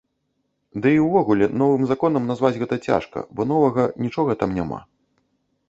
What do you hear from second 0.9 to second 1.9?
і ўвогуле, новым